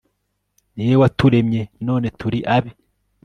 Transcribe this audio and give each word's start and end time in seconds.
ni 0.75 0.83
we 0.89 0.95
waturemye, 1.01 1.61
none 1.87 2.07
turi 2.19 2.39
abe 2.55 2.71